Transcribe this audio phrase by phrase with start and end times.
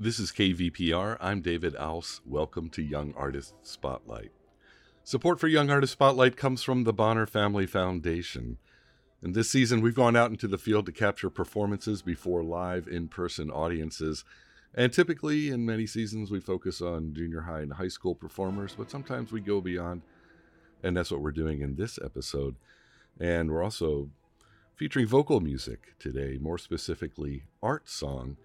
[0.00, 1.16] This is KVPR.
[1.20, 2.20] I'm David Aus.
[2.24, 4.30] Welcome to Young Artist Spotlight.
[5.02, 8.58] Support for Young Artist Spotlight comes from the Bonner Family Foundation.
[9.22, 13.08] And this season, we've gone out into the field to capture performances before live in
[13.08, 14.24] person audiences.
[14.72, 18.92] And typically, in many seasons, we focus on junior high and high school performers, but
[18.92, 20.02] sometimes we go beyond.
[20.80, 22.54] And that's what we're doing in this episode.
[23.18, 24.10] And we're also
[24.76, 28.36] featuring vocal music today, more specifically, art song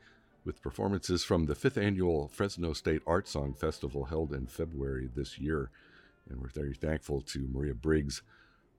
[0.46, 5.40] with performances from the fifth annual Fresno State Art Song Festival held in February this
[5.40, 5.70] year.
[6.30, 8.22] And we're very thankful to Maria Briggs,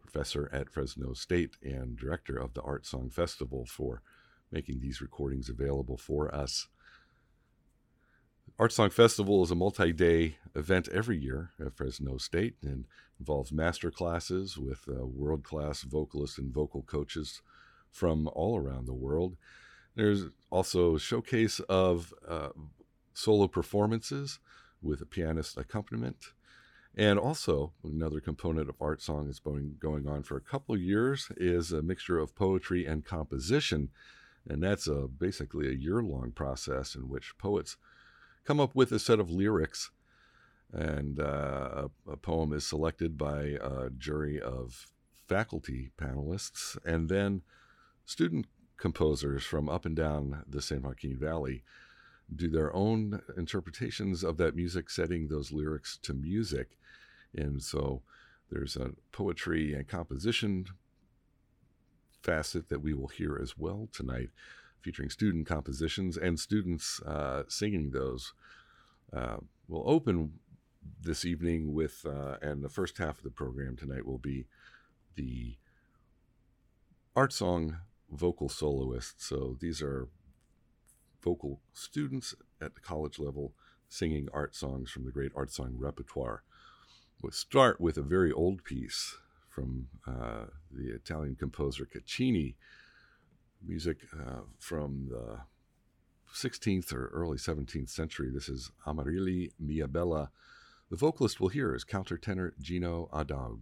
[0.00, 4.02] professor at Fresno State and director of the Art Song Festival, for
[4.50, 6.68] making these recordings available for us.
[8.58, 12.84] Art Song Festival is a multi day event every year at Fresno State and
[13.18, 17.42] involves master classes with uh, world class vocalists and vocal coaches
[17.90, 19.36] from all around the world.
[19.96, 22.50] There's also a showcase of uh,
[23.12, 24.38] solo performances
[24.82, 26.32] with a pianist accompaniment.
[26.96, 31.28] And also, another component of art song that's been going on for a couple years
[31.36, 33.90] is a mixture of poetry and composition.
[34.48, 37.76] And that's a, basically a year long process in which poets
[38.44, 39.90] come up with a set of lyrics,
[40.72, 44.86] and uh, a poem is selected by a jury of
[45.26, 47.42] faculty panelists, and then
[48.04, 51.62] student composers from up and down the San Joaquin Valley
[52.34, 56.78] do their own interpretations of that music, setting those lyrics to music.
[57.34, 58.02] And so
[58.50, 60.66] there's a poetry and composition
[62.22, 64.30] facet that we will hear as well tonight,
[64.80, 68.32] featuring student compositions and students uh, singing those.
[69.12, 69.36] Uh,
[69.68, 70.32] we'll open
[71.00, 74.46] this evening with, uh, and the first half of the program tonight will be
[75.16, 75.56] the
[77.14, 77.76] art song
[78.14, 79.26] vocal soloists.
[79.26, 80.08] So these are
[81.22, 83.52] vocal students at the college level
[83.88, 86.42] singing art songs from the great art song repertoire.
[87.22, 89.16] We'll start with a very old piece
[89.48, 92.54] from uh, the Italian composer Caccini,
[93.64, 95.38] music uh, from the
[96.34, 98.30] 16th or early 17th century.
[98.32, 100.30] This is Amarilli Mia Bella.
[100.90, 103.60] The vocalist we'll hear is countertenor Gino Adaug.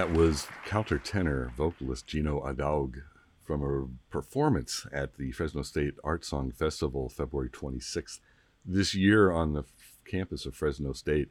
[0.00, 3.02] That was countertenor vocalist Gino Adaug
[3.44, 8.20] from a performance at the Fresno State Art Song Festival February 26th
[8.64, 9.64] this year on the
[10.06, 11.28] campus of Fresno State,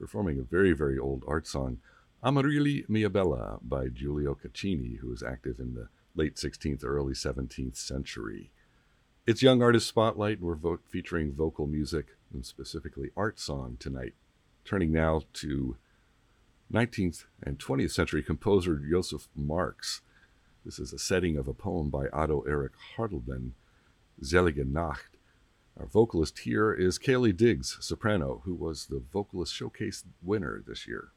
[0.00, 1.78] performing a very, very old art song,
[2.20, 5.86] Amarilli Mia Bella by Giulio Caccini, who was active in the
[6.16, 8.50] late 16th, early 17th century.
[9.28, 10.38] It's Young Artist Spotlight.
[10.38, 14.14] and We're vo- featuring vocal music and specifically art song tonight.
[14.64, 15.76] Turning now to
[16.72, 20.02] 19th and 20th century composer Joseph Marx.
[20.64, 23.52] This is a setting of a poem by Otto Erich Hartleben,
[24.22, 25.16] Selige Nacht.
[25.80, 31.12] Our vocalist here is Kaylee Diggs, soprano, who was the Vocalist Showcase winner this year.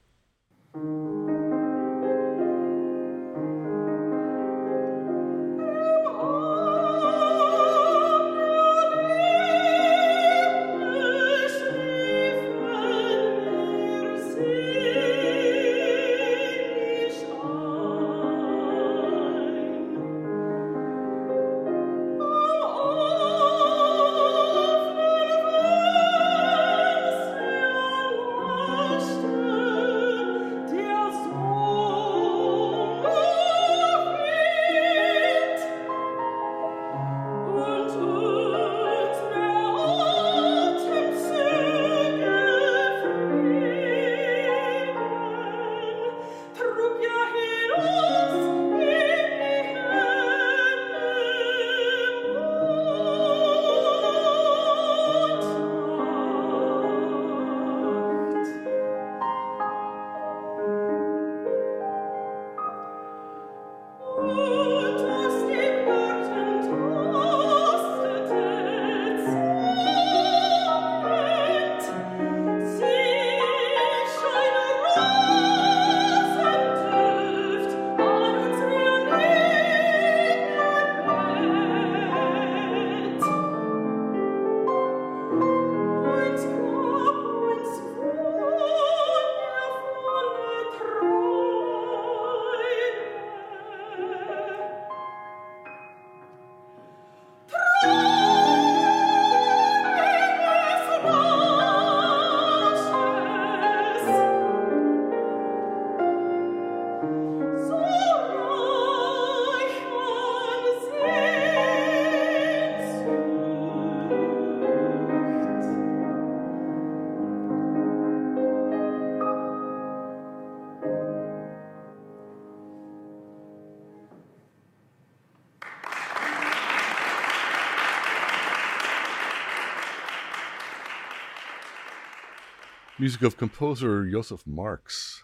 [133.02, 135.24] Music of composer Josef Marx,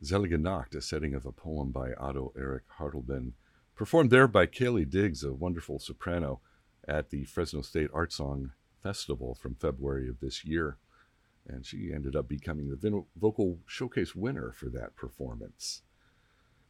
[0.00, 3.32] Selige Nacht, a setting of a poem by Otto Erich Hartleben,
[3.74, 6.38] performed there by Kaylee Diggs, a wonderful soprano,
[6.86, 10.76] at the Fresno State Art Song Festival from February of this year.
[11.48, 15.82] And she ended up becoming the vocal showcase winner for that performance.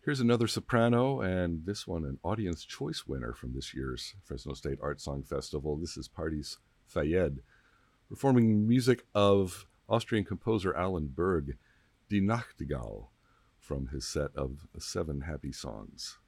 [0.07, 4.79] Here's another soprano, and this one an audience choice winner from this year's Fresno State
[4.81, 5.77] Art Song Festival.
[5.77, 6.57] This is Pardis
[6.87, 7.41] Fayed,
[8.09, 11.57] performing music of Austrian composer Alban Berg,
[12.11, 13.11] Die Nachtigall,
[13.61, 16.19] from his set of Seven Happy Songs.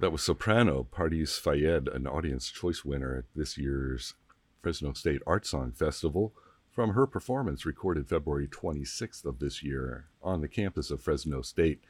[0.00, 4.14] That was soprano Pardis Fayed, an audience choice winner at this year's
[4.62, 6.32] Fresno State Art Song Festival,
[6.70, 11.82] from her performance recorded February 26th of this year on the campus of Fresno State.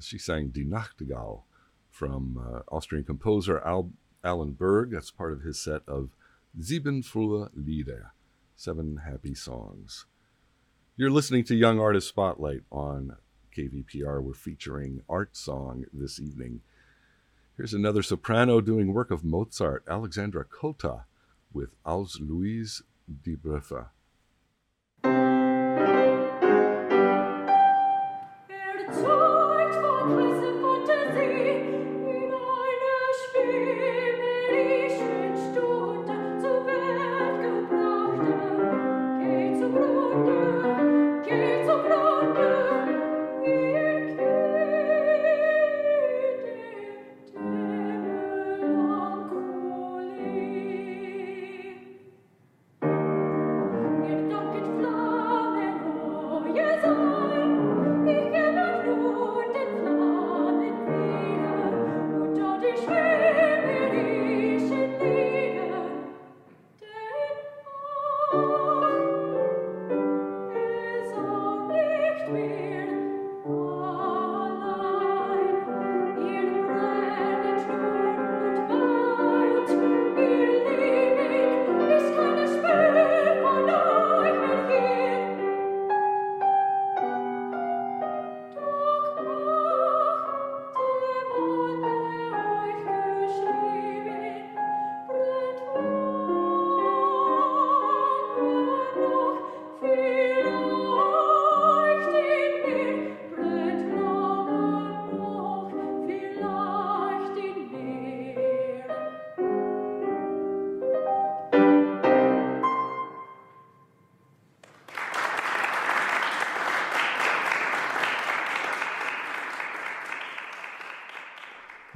[0.00, 1.42] She sang Die Nachtigall
[1.92, 3.92] from uh, Austrian composer Al-
[4.24, 4.90] Alban Berg.
[4.90, 6.10] That's part of his set of
[6.60, 8.14] Sieben frohe Lieder,
[8.56, 10.06] seven happy songs.
[10.96, 13.14] You're listening to Young Artist Spotlight on
[13.56, 14.20] KVPR.
[14.20, 16.62] We're featuring Art Song this evening.
[17.58, 21.06] Here's another soprano doing work of Mozart, Alexandra Cotta,
[21.52, 23.88] with Als Luise die Briefe.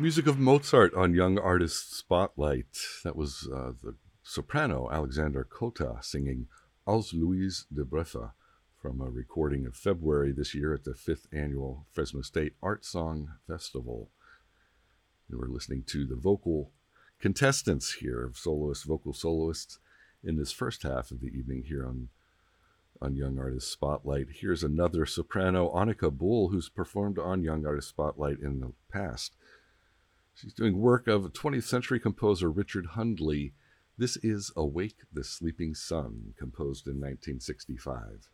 [0.02, 2.76] Music of Mozart on Young Artist Spotlight.
[3.04, 3.94] That was uh, the
[4.25, 6.49] soprano Alexandra Cotta singing
[6.85, 8.32] Als Luise die Briefe
[8.80, 13.35] from a recording of February this year at the fifth annual Fresno State Art Song
[13.47, 14.11] Festival.
[15.30, 16.73] And we're listening to the vocal
[17.21, 19.78] contestants here soloists, vocal soloists
[20.25, 22.09] in this first half of the evening here on
[23.00, 24.26] on Young Artist Spotlight.
[24.40, 29.37] Here's another soprano, Annika Bull, who's performed on Young Artist Spotlight in the past.
[30.34, 33.52] She's doing work of 20th century composer Richard Hundley.
[33.98, 38.28] This is Awake the Sleeping Sun, composed in 1965.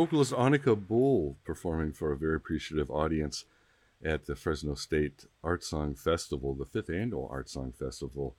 [0.00, 3.44] Vocalist Annika Bull performing for a very appreciative audience
[4.02, 8.34] at the Fresno State Art Song Festival, the fifth annual Art Song Festival.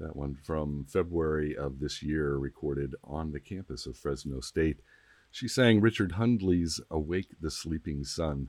[0.00, 4.78] That one from February of this year, recorded on the campus of Fresno State.
[5.30, 8.48] She sang Richard Hundley's Awake the Sleeping Sun.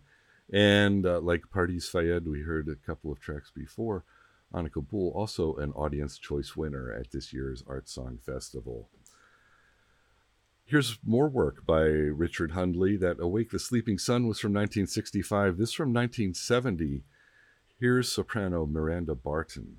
[0.52, 4.06] And uh, like Pardis Fayed, we heard a couple of tracks before.
[4.52, 8.90] Annika Bull, also an Audience Choice winner at this year's Art Song Festival.
[10.70, 12.96] Here's more work by Richard Hundley.
[12.96, 15.58] That Awake the Sleeping Sun was from 1965.
[15.58, 17.02] This from 1970.
[17.80, 19.78] Here's soprano Miranda Barton.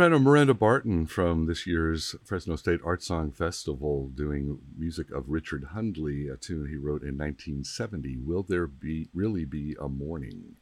[0.00, 5.62] Soprano Miranda Barton from this year's Fresno State Art Song Festival doing music of Richard
[5.74, 10.56] Hundley, a tune he wrote in 1970, Will There Be Really Be a Morning?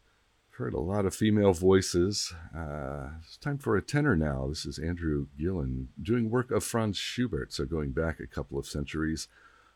[0.56, 2.34] Heard a lot of female voices.
[2.52, 4.46] Uh, it's time for a tenor now.
[4.48, 8.66] This is Andrew Gillen doing work of Franz Schubert, so going back a couple of
[8.66, 9.28] centuries.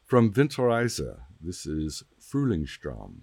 [0.02, 3.18] From Winterreise, this is Frühlingstraum.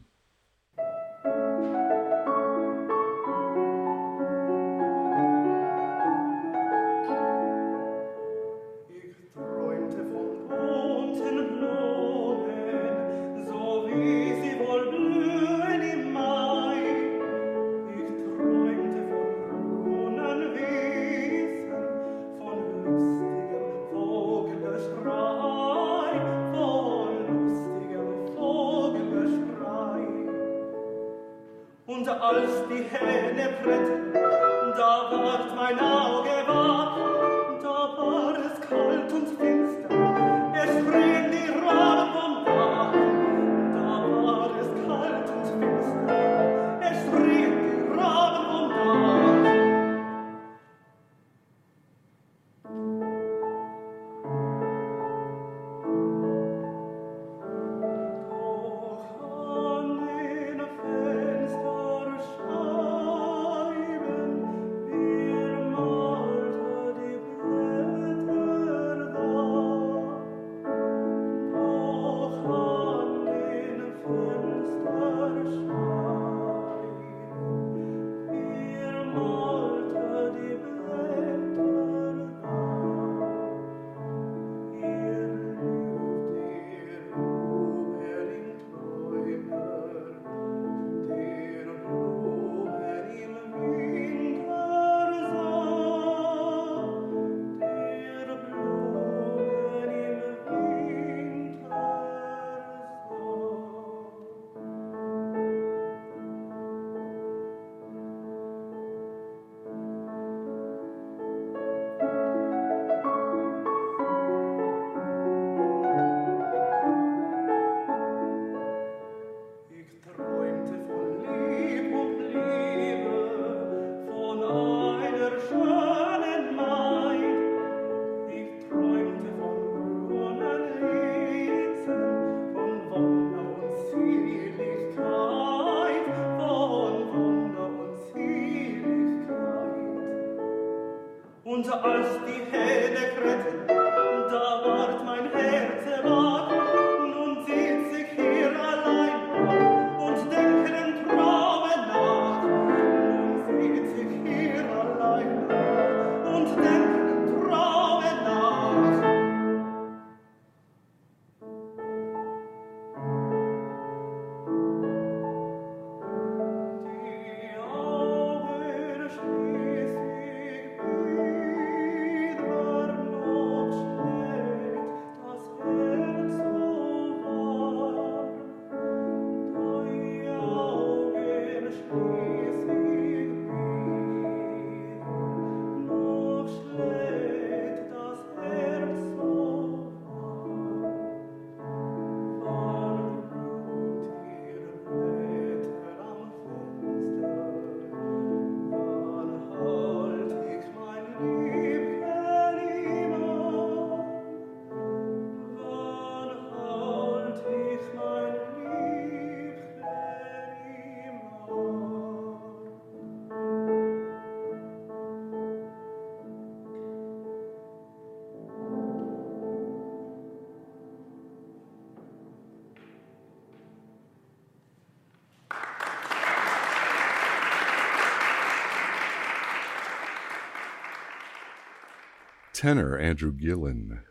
[232.59, 234.01] Tenor Andrew Gillen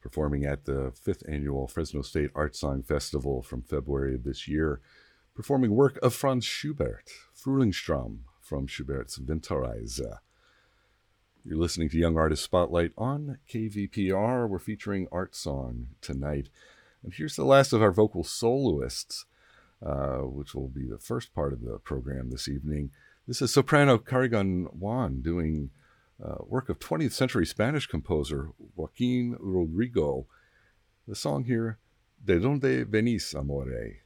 [0.00, 4.80] performing at the fifth annual Fresno State Art Song Festival from February of this year,
[5.34, 10.00] performing work of Franz Schubert, Frühlingstraum from Schubert's Winterreise.
[11.44, 14.48] You're listening to Young Artist Spotlight on KVPR.
[14.48, 16.48] We're featuring Art Song tonight.
[17.02, 19.24] And here's the last of our vocal soloists,
[19.84, 22.92] uh, which will be the first part of the program this evening.
[23.26, 25.70] This is soprano Carrigan Juan doing
[26.22, 30.26] uh, work of 20th century Spanish composer Joaquin Rodrigo.
[31.06, 31.78] The song here,
[32.24, 34.02] De Donde Venís, Amore?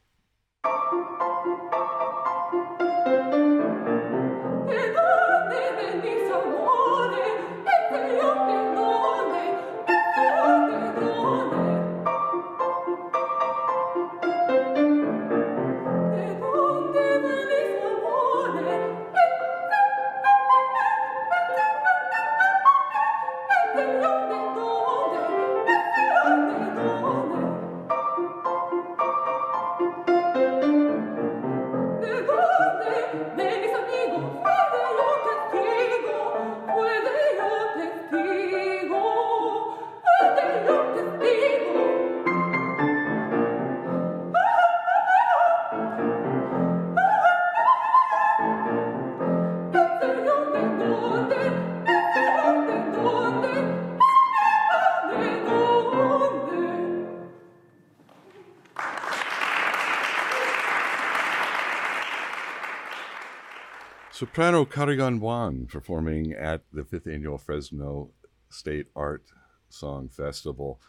[64.71, 68.11] Carrigan Juan performing at the fifth annual Fresno
[68.51, 69.25] State Art
[69.69, 70.81] Song Festival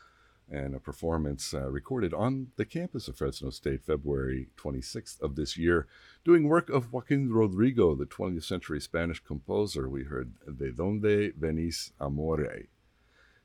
[0.48, 5.58] and a performance uh, recorded on the campus of Fresno State February 26th of this
[5.58, 5.88] year,
[6.24, 9.90] doing work of Joaquin Rodrigo, the 20th century Spanish composer.
[9.90, 12.68] We heard De Donde Venís Amore.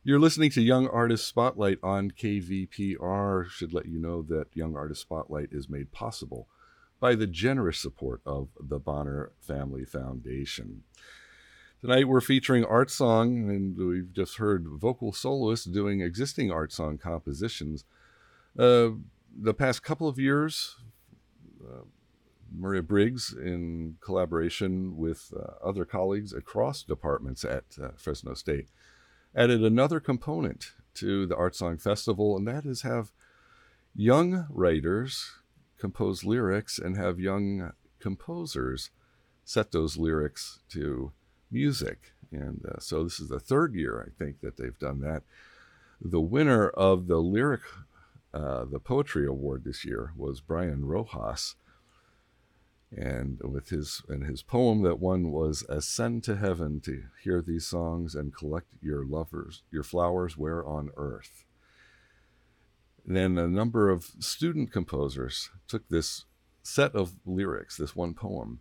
[0.05, 3.49] You're listening to Young Artist Spotlight on KVPR.
[3.49, 6.46] Should let you know that Young Artist Spotlight is made possible
[6.98, 10.82] by the generous support of the Bonner Family Foundation.
[11.80, 16.96] Tonight we're featuring Art Song, and we've just heard vocal soloists doing existing Art Song
[16.96, 17.85] compositions.
[18.59, 18.90] Uh,
[19.38, 20.76] the past couple of years,
[21.62, 21.82] uh,
[22.56, 28.68] Maria Briggs, in collaboration with uh, other colleagues across departments at uh, Fresno State,
[29.35, 33.12] added another component to the Art Song Festival, and that is have
[33.94, 35.30] young writers
[35.78, 38.90] compose lyrics and have young composers
[39.44, 41.12] set those lyrics to
[41.50, 42.12] music.
[42.32, 45.22] And uh, so this is the third year, I think, that they've done that.
[46.00, 47.62] The winner of the lyric,
[48.34, 51.54] uh, the poetry award this year was Brian Rojas.
[52.96, 57.66] And with his and his poem that won was "Ascend to heaven to hear these
[57.66, 61.45] songs and collect your lovers, your flowers where on earth."
[63.07, 66.25] Then a number of student composers took this
[66.62, 68.61] set of lyrics, this one poem,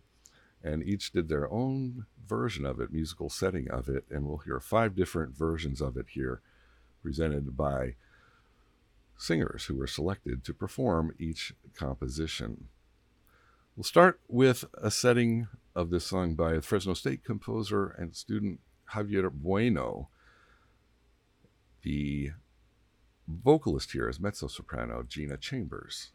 [0.62, 4.60] and each did their own version of it, musical setting of it, and we'll hear
[4.60, 6.40] five different versions of it here,
[7.02, 7.94] presented by
[9.16, 12.68] singers who were selected to perform each composition.
[13.76, 18.60] We'll start with a setting of this song by Fresno State composer and student
[18.92, 20.08] Javier Bueno.
[21.82, 22.32] The
[23.28, 26.12] vocalist here is mezzo soprano Gina Chambers.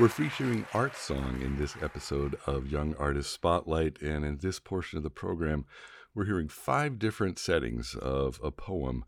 [0.00, 4.96] We're featuring Art Song in this episode of Young Artist Spotlight, and in this portion
[4.96, 5.66] of the program,
[6.14, 9.04] we're hearing five different settings of a poem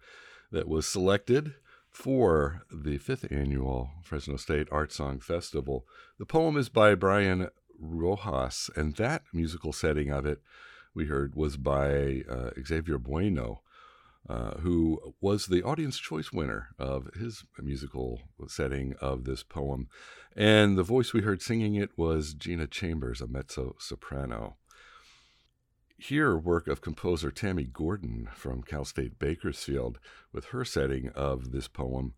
[0.51, 1.55] that was selected
[1.89, 5.87] for the fifth annual Fresno State Art Song Festival.
[6.19, 7.49] The poem is by Brian
[7.81, 10.43] Rojas, and that musical setting of it
[10.93, 13.63] we heard was by uh, Xavier Bueno.
[14.29, 19.89] Uh, who was the audience choice winner of his musical setting of this poem.
[20.37, 24.57] And the voice we heard singing it was Gina Chambers, a mezzo soprano.
[25.99, 29.99] Here, work of composer Tammy Gordon from Cal State Bakersfield
[30.33, 32.15] with her setting of this poem,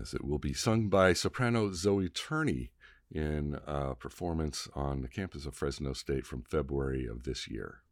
[0.00, 2.70] as it will be sung by soprano Zoe Turney
[3.12, 7.82] in a performance on the campus of Fresno State from February of this year.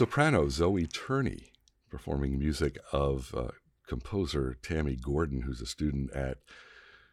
[0.00, 1.52] Soprano Zoe Turney
[1.90, 3.48] performing music of uh,
[3.86, 6.38] composer Tammy Gordon, who's a student at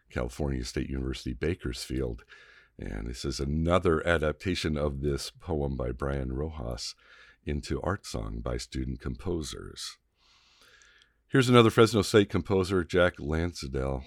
[0.10, 2.24] California State University Bakersfield.
[2.80, 6.96] And this is another adaptation of this poem by Brian Rojas
[7.46, 9.98] into art song by student composers.
[11.28, 14.06] Here's another Fresno State composer, Jack Lanzadel.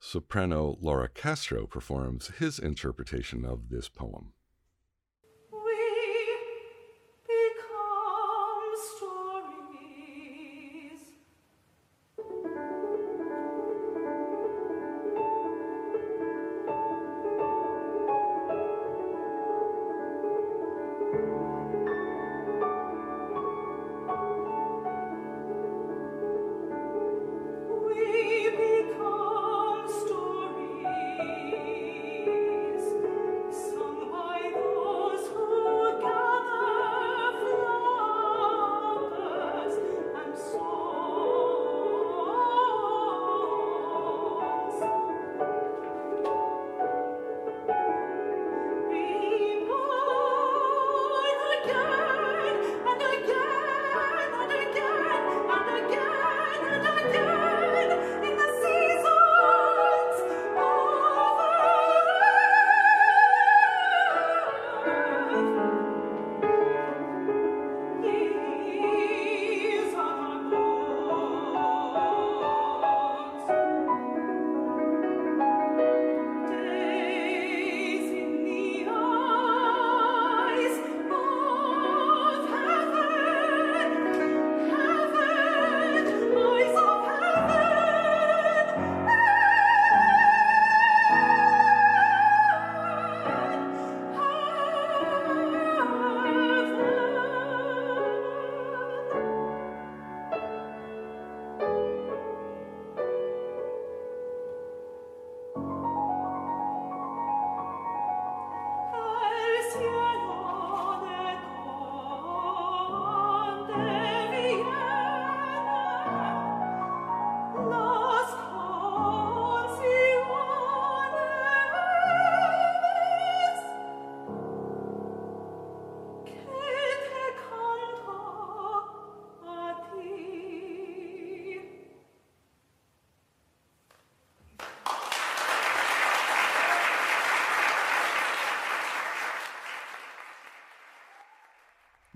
[0.00, 4.32] Soprano Laura Castro performs his interpretation of this poem.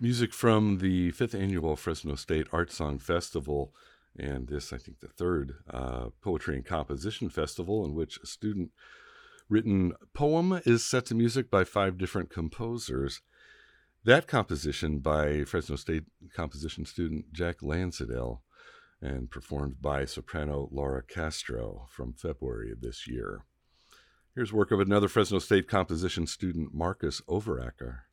[0.08, 3.74] Music from the fifth annual Fresno State Art Song Festival,
[4.18, 8.70] and this, I think, the third uh, Poetry and Composition Festival, in which a student
[9.50, 13.20] written poem is set to music by five different composers.
[14.02, 16.04] That composition by Fresno State
[16.34, 18.38] composition student Jack Lanzadel
[19.02, 23.44] and performed by soprano Laura Castro from February of this year.
[24.34, 28.04] Here's work of another Fresno State composition student, Marcus Overacker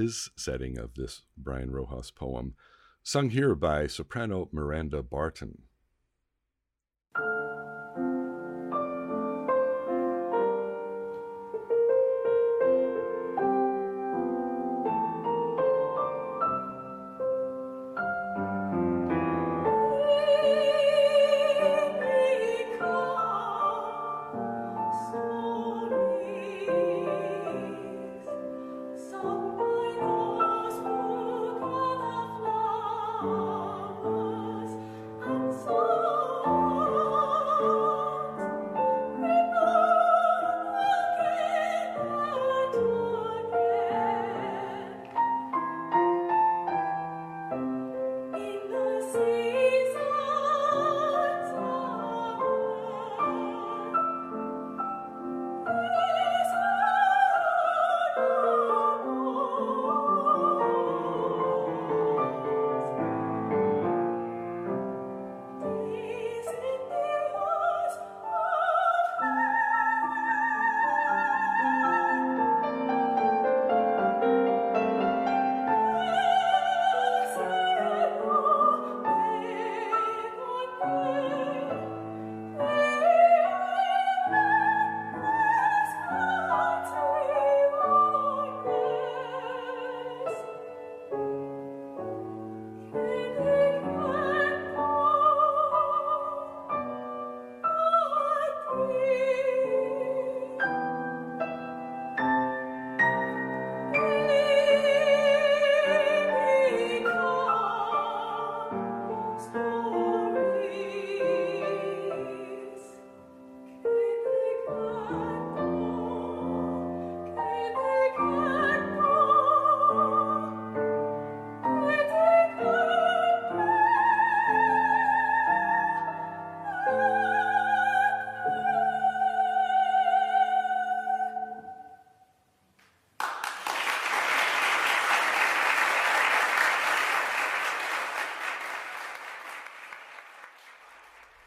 [0.00, 2.54] his setting of this Brian Rojas poem,
[3.02, 5.62] sung here by soprano Miranda Barton.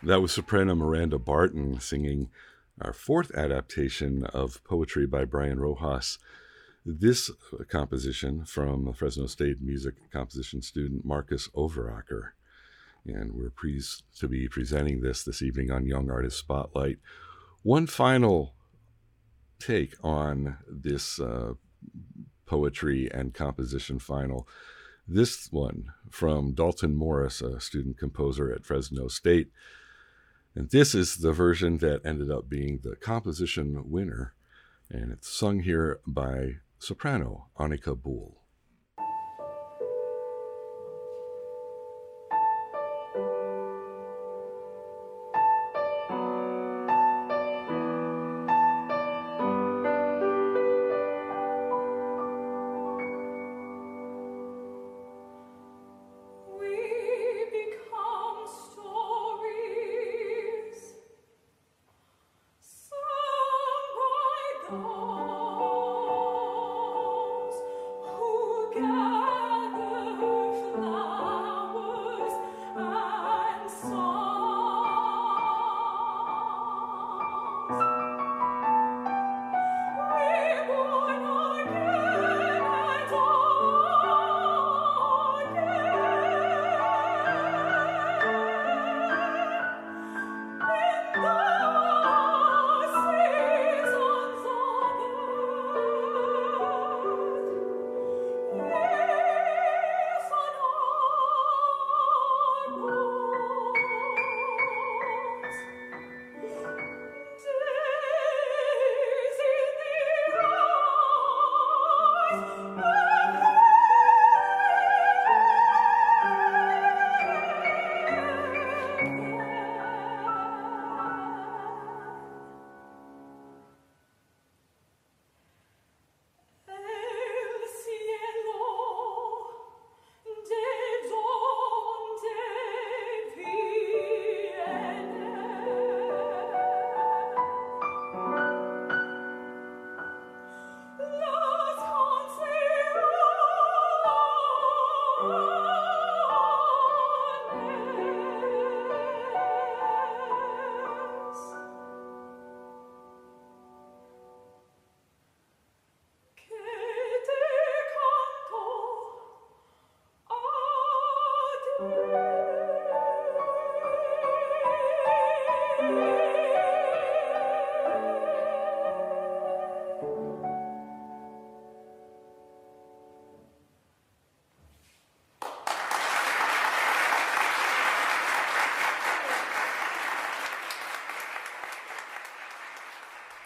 [0.06, 2.30] That was soprano Miranda Barton singing
[2.82, 6.20] our fourth adaptation of poetry by Brian Rojas.
[6.86, 7.32] This
[7.70, 12.32] composition from Fresno State music composition student Marcus Overacker.
[13.06, 16.97] And we're pleased to be presenting this this evening on Young Artist Spotlight.
[17.62, 18.56] One final
[19.58, 21.54] take on this uh,
[22.45, 24.49] poetry and composition final.
[25.08, 29.47] This one from Dalton Morris, a student composer at Fresno State.
[30.56, 34.34] And this is the version that ended up being the composition winner.
[34.89, 38.43] And it's sung here by soprano Annika Buhl.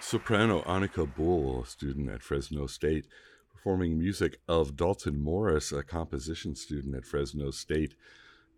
[0.08, 3.06] Soprano Annika Buhl, a student at Fresno State,
[3.52, 7.94] performing music of Dalton Morris, a composition student at Fresno State.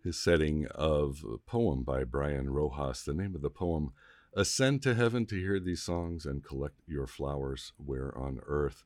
[0.04, 3.02] His setting of a poem by Brian Rojas.
[3.02, 3.92] The name of the poem,
[4.32, 8.84] Ascend to Heaven to Hear These Songs and Collect Your Flowers Where on Earth.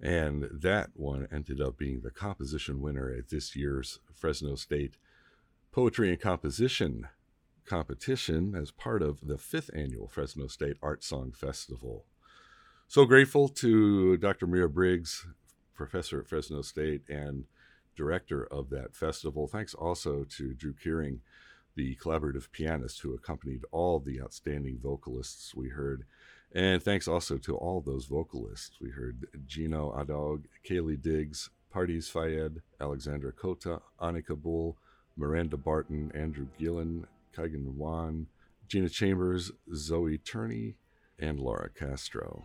[0.00, 4.98] And that one ended up being the composition winner at this year's Fresno State
[5.72, 7.08] Poetry and Composition
[7.66, 12.04] competition as part of the fifth annual Fresno State Art Song Festival.
[12.88, 14.46] So grateful to Dr.
[14.46, 15.26] Mira Briggs,
[15.74, 17.44] professor at Fresno State and
[17.96, 19.46] director of that festival.
[19.46, 21.20] Thanks also to Drew Kearing,
[21.74, 26.04] the collaborative pianist who accompanied all the outstanding vocalists we heard.
[26.54, 28.76] And thanks also to all those vocalists.
[28.80, 34.76] We heard Gino Adog, Kaylee Diggs, Pardis Fayed, Alexandra Kota, Annika Buhl,
[35.16, 38.26] Miranda Barton, Andrew Gillen, Kaigan Wan,
[38.68, 40.76] Gina Chambers, Zoe Turney,
[41.18, 42.44] and Laura Castro.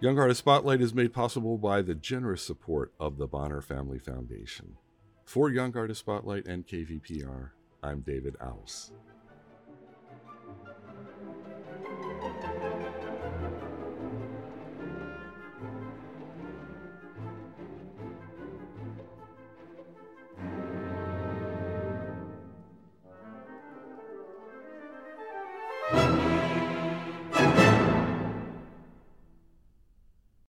[0.00, 4.76] Young Artist Spotlight is made possible by the generous support of the Bonner Family Foundation.
[5.24, 7.50] For Young Artist Spotlight and KVPR,
[7.82, 8.92] I'm David Aus.